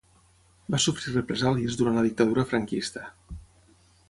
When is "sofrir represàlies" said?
0.85-1.79